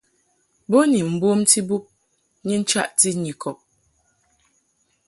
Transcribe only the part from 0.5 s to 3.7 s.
Bo ni mbomti bub ni nchaʼti Nyikɔb.